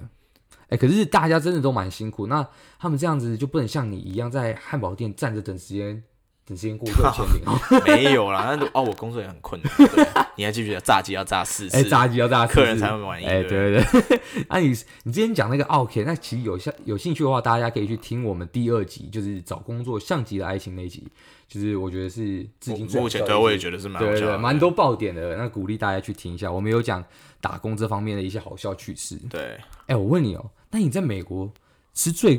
[0.69, 2.45] 哎，可是大家真的都蛮辛苦，那
[2.79, 6.03] 他们这样子就不能像你一样在汉堡店站着等时间。
[6.45, 7.43] 等时间过就签名
[7.85, 10.26] 没有啦，那哦，我工作也很困难。
[10.37, 11.75] 你还记不记得炸鸡要炸四次？
[11.75, 13.25] 哎、欸，炸鸡要炸四次，客人才会满意。
[13.25, 14.21] 哎、欸，对对对。
[14.47, 14.69] 那、 啊、你
[15.03, 21.05] 你之前讲那个奥 k，那其实有兴有兴趣的话，大家可以去听我们第二集，就是找工作像极的爱情那一集。
[21.47, 25.37] 就是我觉得是至今目前对我也觉得是蛮对对对，蛮多爆点的。
[25.37, 27.03] 那鼓励大家去听一下，我们有讲
[27.39, 29.17] 打工这方面的一些好笑趣事。
[29.29, 31.49] 对，哎、欸，我问你哦、喔，那你在美国
[31.93, 32.37] 吃最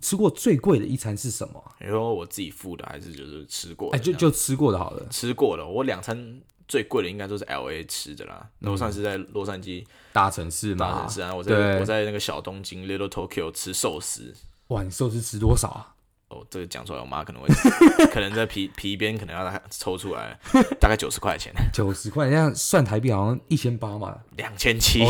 [0.00, 1.62] 吃过最贵的一餐是什么？
[1.80, 3.96] 你说我自己付的，还是就是吃过的？
[3.96, 5.06] 哎、欸，就就吃过的好了。
[5.08, 8.46] 吃过的，我两餐最贵的应该都是 L A 吃的啦。
[8.60, 14.34] 那、嗯、我上次在洛杉矶大城市嘛，大城市啊，我在我在那个小东京 Little Tokyo 吃寿司。
[14.68, 15.94] 哇，你寿司吃多少啊？
[16.28, 17.48] 哦，这个讲出来，我妈可能会
[18.12, 20.38] 可能在皮皮边可能要抽出来，
[20.78, 21.50] 大概九十块钱。
[21.72, 25.02] 九十块，这样算台币好像一千八嘛，两千七，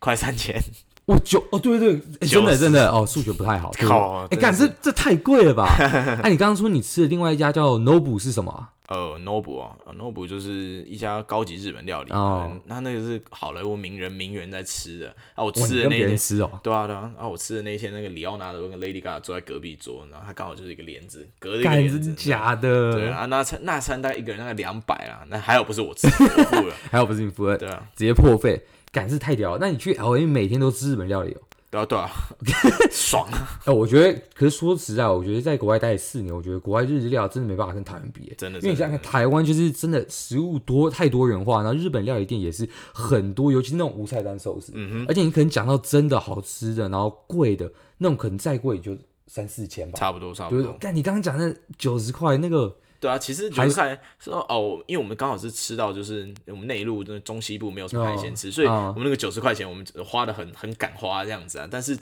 [0.00, 0.60] 快三千。
[1.06, 3.70] 我九哦，对对对，欸、真的真的哦，数学不太好。
[3.86, 5.66] 好，哎，干、欸、这这太贵了吧？
[5.78, 5.86] 哎、
[6.22, 8.68] 啊，你刚刚说你吃的另外一家叫 Nobu 是什么？
[8.88, 12.12] 呃，Nobu 啊，Nobu 就是一家高级日本料理。
[12.12, 15.42] 哦，那那个是好莱坞名人名媛在吃的啊。
[15.42, 17.10] 我吃的那天吃哦，对啊对啊。
[17.18, 22.14] 啊，我吃的那天，那个里奥纳多跟 Lady Gaga 坐在隔壁桌，然后他刚好就是一个帘子，隔着一个帘子。
[22.14, 22.92] 假的？
[22.92, 28.62] 对啊，那餐那餐大概一个人大概两百啊，那还好不是我吃，我付了， 还好不是你付的，对啊，直接破费。
[28.94, 31.40] 感是太屌了，那你去 LA 每天都吃日本料理哦？
[31.70, 32.08] 对啊，对啊，
[32.88, 33.60] 爽啊！
[33.64, 38.60] 哎，我觉得，可是说实在，我觉得在国外待四年，我觉得国外日料真的没办法跟台湾比，真的。
[38.60, 45.06] 因为你想想看，台湾就是真的食物多太多元化，然后日本料理店也是很多，尤其是那种无菜单寿司，嗯哼。
[45.08, 50.76] 而且你可能讲到真的好吃的，然后贵的那种，可能再贵也就三四千吧，差不多，差不多。
[50.78, 52.72] 但你刚刚讲那九十块那个。
[53.04, 61.68] 对啊，其实就是看说哦，因为我们刚好是吃到就是我们内陆的中西部没有什么海鲜吃，哦，所以我们那个九十块钱我们花的很很敢花这样子啊。
[61.70, 61.94] 但是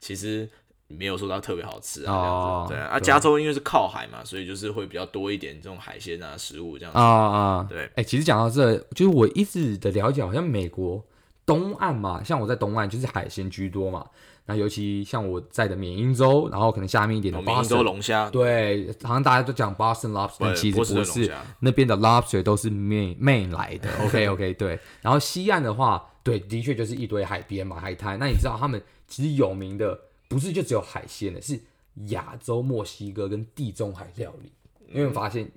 [0.00, 0.46] 其实
[0.86, 2.88] 没有说到特别好吃啊，哦，这样子。
[2.88, 7.66] 对啊，啊，加州因为是靠海嘛，所以就是会比较多一点这种海鲜啊食物这样子啊啊。
[7.66, 11.02] 对，哎，欸，其实讲到这，就是我一直的了解，好像美国
[11.46, 14.06] 东岸嘛，像我在东岸就是海鲜居多嘛。
[14.50, 23.88] 那尤其像我在的缅因州，然后可能下面一点的缅因州龙虾，对，好像大家都讲 Boston lobster，但其实不是，那边的 lobster 都是 Maine Maine 来的。
[24.04, 24.76] OK OK，对。
[25.00, 28.18] 然后西岸的话，对，的确就是一堆海边嘛，海滩。
[28.18, 29.96] 那你知道他们其实有名的
[30.28, 31.56] 不是就只有海鲜的，是
[32.08, 34.50] 亚洲墨西哥跟地中海料理。
[34.92, 35.48] 因为我发现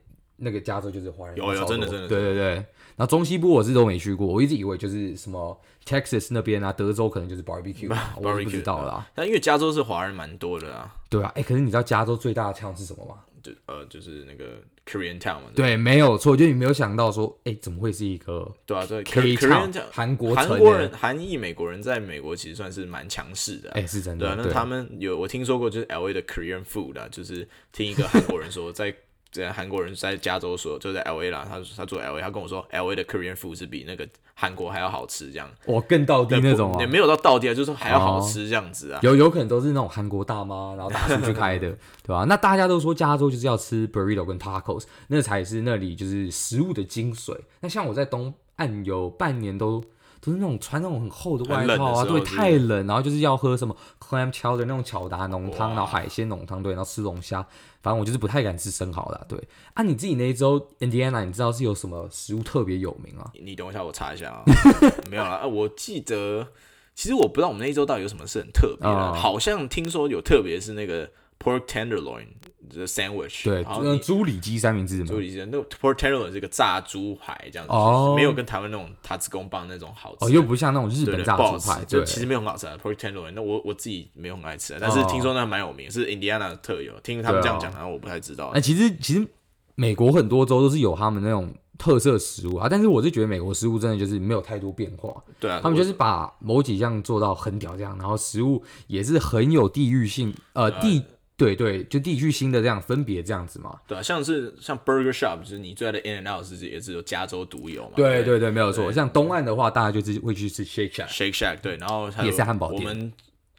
[0.43, 2.65] 那个加州就是华人，有有真的真的，对对对。
[2.95, 9.09] 然后中西部我是都没去过，我一直以为就是什么 Texas 那边啊，德州可能就是 barbecue， 我不知道啦。
[9.15, 10.93] 但因为加州是华人蛮多的啊。
[11.09, 13.15] 对啊，哎，可是你知道加州最大的 town 是什么吗？
[13.41, 15.45] 就呃，就是那个 Korean town 嘛。
[15.55, 18.49] 对，没有错，就你没有想到说，哎，怎么会是一个？
[18.67, 23.71] 对啊，对，Korean town，韩国韩国人、韩裔美国人在美国其实算是蛮强势的。
[23.71, 24.27] 哎，是真的。
[24.27, 28.95] 对啊，那他们有我听说过，就是 LA 的 Korean food 啊，就是听一个韩国人说 在。
[29.33, 31.45] 在韩国人在加州说，就在 L A 啦。
[31.49, 35.49] 他他住 L A，他跟我说 L A 的 Korean food 是比那个韩国还要好吃，这样。
[35.65, 36.79] 哇，更到地那种啊？
[36.79, 38.99] 也没有到到地啊，就是说还要好吃这样子啊。
[38.99, 41.71] 哦、有有可能都是那种韩国大妈，然后打出去开的，
[42.03, 42.25] 对吧？
[42.29, 47.35] 那大家都说加州就是要吃 burrito 跟 tacos，那才是那里就是食物的精髓。
[47.61, 49.83] 那像我在东岸有半年都。
[50.25, 57.45] 都是那种穿那种很厚的外套啊，对，太冷，然后就是要喝什么 clam chowder 的那种巧达浓汤，然后海鲜浓汤，对，然后吃龙虾，
[57.81, 59.37] 反正我就是不太敢吃生蚝啦，对。
[59.73, 63.29] 啊，你自己那一周 Indiana，你知道是有什么食物特别有名啊？
[63.33, 64.43] 你等一下，我查一下啊。
[65.11, 66.47] 没有啊，我记得，
[66.95, 71.09] 其实我不知道我们那一周到底有什么是很特别的，嗯，好像听说有特别是那个
[71.43, 72.27] pork tenderloin。
[72.73, 82.75] The sandwich，对，那猪里脊三明治，猪里脊那 pork tenderloin 是一个炸猪排这样子，哦，没有跟台湾那种塔子公棒那种好吃，哦，又不像那种日本炸猪排，就其实没有很好吃啊。
[82.81, 88.47] pork tenderloin，那我我自己没有很爱吃，但是听说那蛮有名，是 Indiana 特有，听他们这样讲，然后我不太知道。
[88.47, 89.27] 哎，其实其实
[89.75, 101.03] 美国很多州都是有他们那种特色食物啊，但是我是觉得美国食物真的就是没有太多变化，对啊，他们就是把某几样做到很屌这样，然后食物也是很有地域性，呃地。
[101.35, 103.79] 对对，就地区性的这样分别这样子嘛。
[103.87, 107.93] 对啊，像是像 Burger Shop，就是你最爱的 In-N-Out，是也只有加州独有嘛。
[107.95, 108.91] 对对对，没有错。
[108.91, 111.07] 像东岸的话，大家就是会去吃 Shake Shack。
[111.09, 113.11] Shake Shack，对，然后也是汉堡店。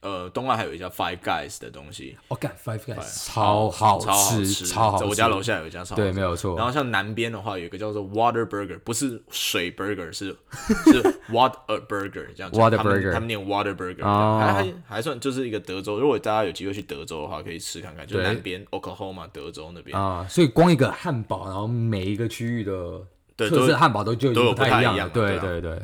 [0.05, 5.05] 呃，东岸还有一家 Five Guys 的东西，我干 Five Guys 超好吃，超好吃。
[5.07, 6.55] 我家楼下有一家超好吃，对，没有错。
[6.59, 10.37] 然后像南边的话，有一个叫做 Water Burger，不是水 Burger，是
[10.85, 12.53] 是 Water Burger 这样。
[12.53, 15.99] Water Burger，他们念 Water Burger，还还还算就是一个德州。
[15.99, 20.27] 如果大家有机会去德州的话，可以试看看，就南边 Oklahoma 德州那边啊。
[20.29, 23.01] 所以光一个汉堡，然后每一个区域的
[23.39, 25.09] 特色汉堡都就都不太一样。
[25.09, 25.81] 对对对。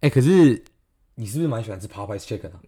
[0.00, 0.64] 哎，可是
[1.16, 2.60] 你是不是蛮喜欢吃 Popeyes Chicken 的？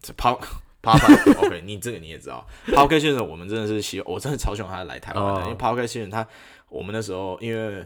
[0.87, 5.45] Popeye，OK， 你这个你也知道，Popeye 先生，我们真的是希望，我真的超希望他来台湾的，oh.
[5.45, 6.27] 因为 Popeye 先生他，
[6.69, 7.85] 我们那时候因为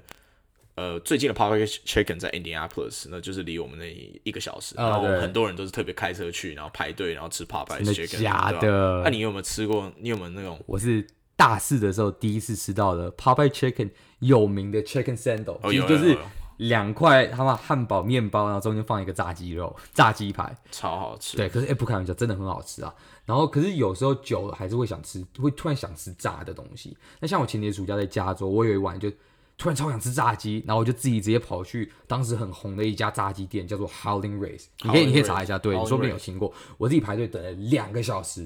[0.75, 3.87] 呃最近的 Popeye Chicken 在 Indianapolis，那就是离我们那
[4.23, 9.01] 一个小时，oh, 然后很多人都是特别开车去，然后排队，然后吃 Popeye Chicken，假的？
[9.03, 9.91] 那、啊、你有没有吃过？
[9.99, 10.61] 你有没有那种？
[10.67, 16.17] 我是大四的时候第一次吃到的 Popeye Chicken 有名的 Chicken Sandal，其实就是。
[16.61, 21.37] 两块他妈汉堡面包，然后中间放一个炸鸡肉、 炸鸡排，超好吃。
[21.37, 22.95] 对，可是哎、欸，不开玩笑，真的很好吃啊。
[23.25, 26.95] 然后，可是有时候久了还是会想吃，会突然想吃炸的东西。
[27.19, 29.11] 那像我前年暑假在加州，我有一晚就
[29.57, 34.67] 突然超想吃炸鸡，然后我就自己直接跑去当时很红的一家炸鸡店，叫做 Howling Race。
[34.83, 36.53] 你可以，你可以查一下，对，你说不定有听过。
[36.77, 38.43] 我自己排队等了两个小时，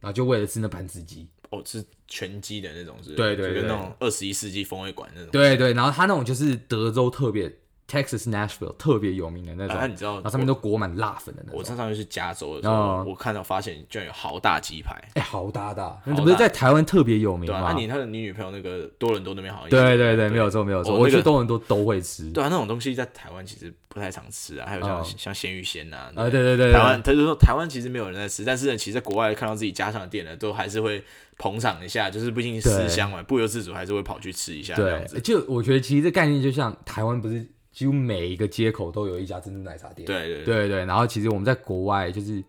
[0.00, 1.28] 然后就为了吃那盘子鸡。
[1.52, 5.30] 哦，是拳击的那种是，是，对对对，就跟那种二十一世纪风味馆那种。
[5.30, 7.54] 对对，然后他那种就是德州特别。
[7.92, 11.58] Texas Nashville 特别有名的那种，啊、你知道，然后上面都裹满辣粉的那种。
[11.58, 17.60] 我常常去加州的时候，哦、我看到发现居然有好大鸡排，哎、欸，豪大的，那不是在台湾特别有名吗？
[17.60, 22.30] 那、啊、你他的你女朋友那个多伦多那边好像，对对对，对没有错没有错，我觉得多伦多都会吃。
[22.30, 31.04] 对啊，那种东西在台湾其实不太常吃啊，还有像、哦、像鲜芋仙呐，啊对对对，台湾他就说台湾其实没有人在吃，但是呢，其实在国外看到自己家乡的店呢，都还是会
[31.36, 34.74] 捧场一下，就是毕竟思乡嘛，不由自主还是会跑去吃一下。
[34.74, 37.46] 这样子，就我觉得其实这概念就像台湾不是。
[37.72, 40.06] 几乎每一个街口都有一家珍珠奶茶店。
[40.06, 42.44] 对对对，对，对然后其实我们在国外就是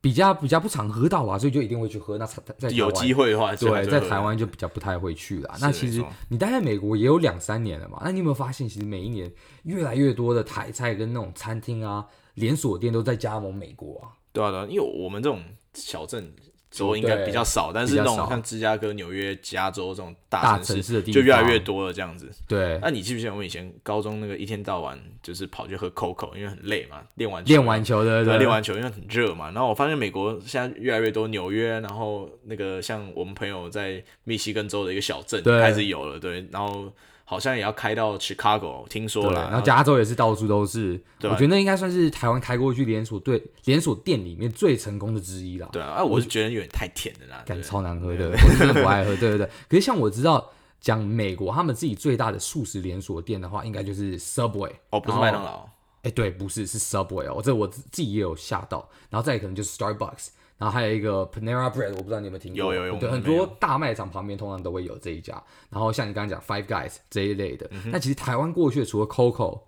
[0.00, 2.16] 比较比较不常喝到啊，所以就一定会去喝。
[2.16, 2.24] 那
[2.56, 5.54] 在有机会的话，对，在台湾就比较不太会去了。
[5.60, 9.30] 那其实你待在美国也有两三年了嘛，那你有没有发现，其实每一年
[9.64, 14.14] 越来越多的台菜跟那种餐厅啊，连锁店都在加盟美国啊？
[14.32, 15.42] 对啊，对啊，因为我们这种
[15.74, 16.32] 小镇。
[16.70, 22.28] 州应该比较少，但是那种像芝加哥、纽约、加州这种大城市就越来越多了，这样子。
[22.46, 29.50] 对，那你记不记得我们以前高中那个一天到晚就是跑去喝 COCO，因为很累嘛，练完练完球的，对，练完球因为很热嘛。
[29.50, 36.92] 然后我发现美国现在越来越多纽约，然后那个像我们朋友在密西根州的一个小镇开始有了，对，然后。
[37.30, 39.50] 好像也要开到 Chicago，听说了。
[39.50, 40.98] 然后加州也是到处都是。
[41.18, 45.68] 对，我觉得那应该算是台湾开过去连锁对连锁店里面最成功的之一了。
[45.70, 49.14] 对啊，我是觉得有点太甜了啦，感觉超难喝的，我真的不爱喝。
[49.16, 49.46] 对对对。
[49.68, 54.72] 可是像我知道讲美国他们自己最大的素食连锁店的话，应该就是 Subway。
[54.88, 55.68] 哦，不是麦当劳。
[56.00, 57.34] 哎，对，不是，是 Subway 哦。
[57.36, 58.88] 我这我自己也有吓到。
[59.10, 60.28] 然后再可能就是 Starbucks。
[60.58, 62.74] 然后还有一个 Panera Bread，我不知道你有没有听过？
[62.74, 62.96] 有有有。
[62.98, 65.40] 对，很多大卖场旁边通常都会有这一家。
[65.70, 69.60] 然后像你刚刚讲 Five Guys 这一类的，那、嗯、其实台湾过去的除了 Coco，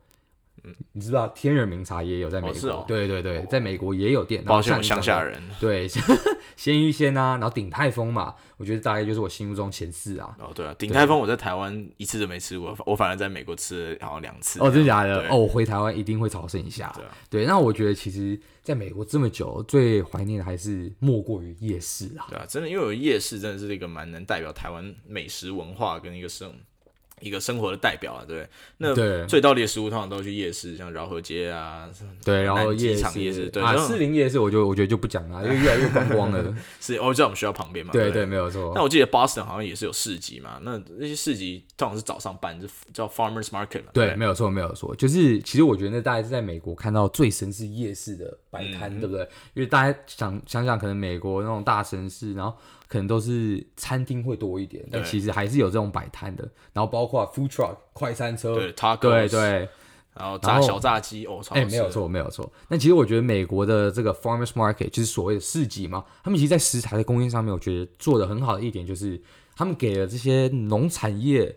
[0.64, 2.70] 嗯，你知道天仁茗茶也有在美国。
[2.70, 4.44] 哦哦、对对对，在美国也有店。
[4.44, 5.40] 抱歉，乡下人。
[5.58, 5.88] 对，
[6.56, 10.36] 鲜芋仙啊，然后鼎泰丰嘛，我觉得大概就是我心目中前四啊。
[10.38, 14.60] 哦，对啊，鼎泰丰我在台湾一次都没吃过，我反而在美国吃了好像两次。
[14.60, 15.28] 哦，真的假的？
[15.28, 16.92] 哦，我回台湾一定会朝圣一下。
[16.96, 17.16] 对啊。
[17.28, 18.40] 对，那我觉得其实。
[18.62, 22.28] 在美国这么久，最怀念的还是莫过于夜市啊！
[22.28, 26.52] 对啊，真的，因为有夜市真的是一个蛮能代表台湾美食文化跟一个生。
[27.20, 28.94] 一个生活的代表啊，对，那
[29.26, 31.88] 最道地的食物通常都去夜市，像饶河街啊，
[32.24, 36.54] 对，然后夜市，夜市，对啊，士林夜市，我就我觉得就不讲了，因为越来越观光了。
[36.80, 37.92] 是，哦，在我们学校旁边嘛。
[37.92, 38.72] 对对，没有错。
[38.74, 43.90] 那我记得 Boston 好像也是有市集嘛，那那些市集通常是早上办，就叫 Farmers Market 嘛。
[43.92, 44.94] 对，没有错，没有错。
[44.96, 49.22] 就是其实我觉得那大概是在美国看到最深是夜市的摆摊，对不对？
[49.54, 52.56] 因为大家想想想，可能美国那种大城市，然后。
[52.90, 56.42] 可能都是餐厅会多一点，但其实还是有这种摆摊的。
[56.72, 59.68] 然后包括 food truck 快餐车，对对对，
[60.12, 62.52] 然后炸小炸鸡哦，哎，没有错没有错。
[62.66, 69.22] 那其实我觉得美国的这个 farmers market 就是所谓的市集嘛，他们其实，在食材的供应上面，我觉得做的很好的一点就是，
[69.54, 71.56] 他们给了这些农产业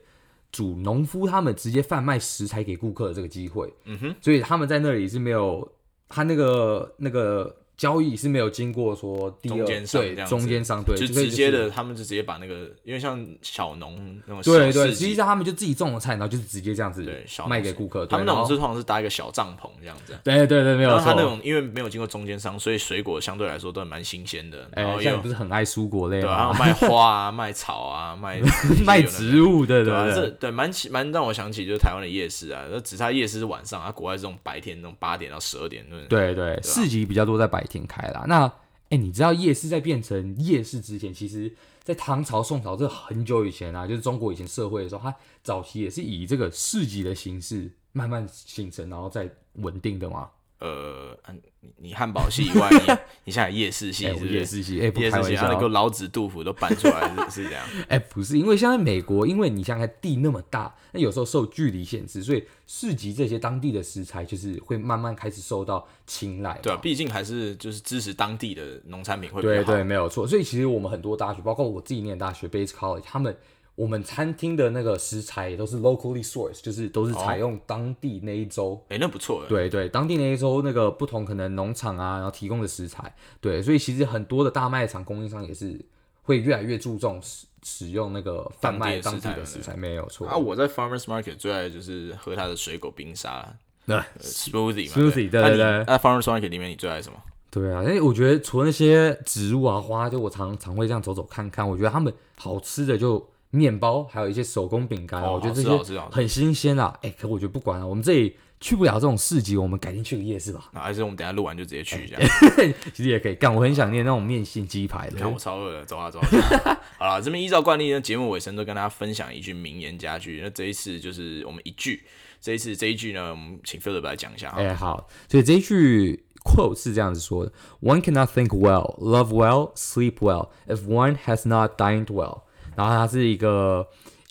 [0.51, 3.73] 主、农夫他们直接贩卖食材给顾客的这个机会。
[3.85, 5.67] 嗯哼，所以他们在那里是没有
[6.07, 7.62] 他那个那个。
[7.75, 17.03] 交易是没有经过说第二中间商对中间商对，就直接的，他们就直接把那个，因为像小农那种对对，实际上他们就自己种的菜，然后就是直接这样子
[17.47, 18.05] 卖给顾客。
[18.05, 20.17] 他们那种是通常是搭一个小帐篷这样子。
[20.23, 21.05] 对对对，没有错。
[21.05, 24.67] 他那种因为没有经过中间商，所以水果相对来说都蛮新鲜的。
[24.75, 28.39] 然后又不是很爱蔬果类，对，然后卖花啊， 卖草啊，卖
[28.85, 38.25] 卖植物，对对对，对蛮蛮让我想起就是台湾的夜市啊，那只差夜市是晚上，啊，国外这种白天那种八点到十二点，对对，市集比较多在白挺开啦。
[38.27, 38.51] 那
[38.89, 41.51] 哎、你知道夜市在变成夜市之前，其实，
[41.83, 50.29] 在唐朝、宋朝这很久以前啊，就是中国以前社会的时候，它早期也是以这个市集的形式慢慢形成，然后再稳定的嘛。
[50.63, 51.17] 呃，
[51.59, 52.77] 你你汉堡系以外，你
[53.25, 54.33] 你现在夜市系是不是？
[54.33, 57.61] 夜市系，哎，不开玩笑，那个老子、杜甫都搬出来是是这样？
[57.89, 66.57] 哎，不是，因为现在美国，因为你像在地那么大，那有时候受距离限制，所以市集这些当地的食材就是会慢慢开始受到青睐。
[66.63, 69.63] 对啊，毕竟还是就是支持当地的农产品会比较好。
[69.63, 70.25] 对对，没有错。
[70.25, 73.35] 所以其实我们很多大学，包括我自己念大学，Bates College，他们。
[73.75, 79.43] 我们餐厅的那个食材也都是 locally sourced，就是都是采用当地那一周，哎、哦欸，那不错。
[79.49, 85.83] 对对，当地那一周那个不同可能农场啊，然后提供的食材，对，所以其实很多的大卖场供应商也是
[86.21, 90.27] 会越来越注重使使用那个贩卖当地的食材，没有错。
[90.27, 93.43] 啊，我在 farmers market 最爱就是喝它的水果冰沙，
[93.87, 95.83] 对，smoothie 嘛，smoothie，对对对。
[95.87, 97.17] 那 farmers market 里面你最爱什么？
[97.49, 103.27] 对啊，因为我觉得除了那些植物啊花，就我常常会这样走走看看，我觉得他们好吃的就。
[103.55, 106.91] 面包还有一些手工饼干，哦、我觉得这些很新鲜啊！
[107.03, 110.71] 哎、欸，可我觉得不管了，我们这里去不了这种市集，我们改天去个夜市吧。
[110.73, 113.53] 那还是我们等下录完就直接去一下，欸、 其实也可以干。
[113.53, 115.17] 我很想念那种面线鸡排的。
[115.21, 116.79] 看我超饿了，走啊走啊！
[116.97, 120.41] 好了，这边依照惯例呢，节目尾声都跟大家分享一句名言佳句。
[120.43, 122.01] 那这一次就是我们一句，
[122.41, 124.49] 这一次这一句呢，我们请 Philip 来讲一下。
[124.57, 127.51] 哎、欸，好，所以这一句 quote 是这样子说的
[127.81, 132.41] ：One cannot think well, love well, sleep well if one has not dined well。
[132.75, 133.87] 然后他是一个。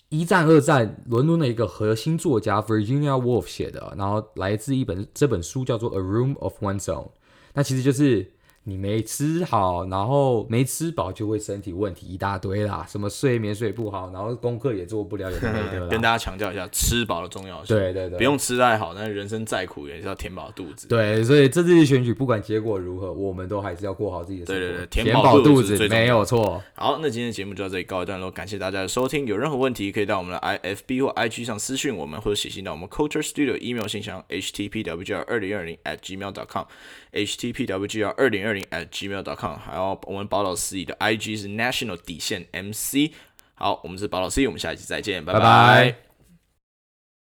[0.09, 7.07] 一战、二战，伦敦的一个核心作家 Virginia Woolf 写的，然后来自一本这本书叫做《A Room of One's Own》，
[7.55, 8.32] 那其实就是。
[8.65, 12.87] 你没吃好，然后没吃饱，就会身体问题一大堆啦。
[12.89, 15.89] 什么睡眠睡不好，然后功课也做不了，有的没的。
[15.91, 17.77] 跟大家强调一下，吃饱的重要性。
[17.77, 20.87] 对对对，不用吃太好，但是人生再苦也是要填饱肚子。
[20.87, 24.61] 对，所以这次选举不管结果如何，我们都还是要过好自己的生活。
[24.61, 26.63] 对对对，填饱肚子没有错。
[26.75, 29.27] 好，那今天的节目就到这里告一段落，感谢大家的收听。
[29.27, 36.65] 有任何问题可以到我们的 IFB 或 IG 上私讯我们，或者写信到我们 Culture Studio email 信箱 htpwgr 二零二零 at gmail.com
[37.13, 39.57] htpwgr 二零二零 at gmail.com。
[39.59, 43.13] 还有我们宝岛司仪的 IG 是 National 底线 MC。
[43.55, 46.12] 好，我们是宝岛司仪，我们下一期再见，拜拜。